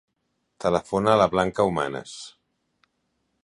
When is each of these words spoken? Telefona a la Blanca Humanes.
Telefona 0.65 1.11
a 1.11 1.19
la 1.21 1.29
Blanca 1.35 1.67
Humanes. 1.73 2.17